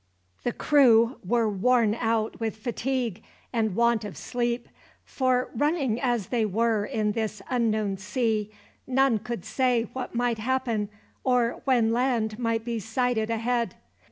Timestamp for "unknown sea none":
7.51-9.19